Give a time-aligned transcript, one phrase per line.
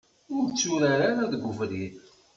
[0.35, 1.93] Ur tturar ara deg ubrid.